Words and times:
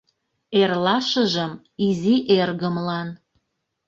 Эрлашыжым— 0.59 1.51
изи 1.87 2.15
эргымлан. 2.37 3.09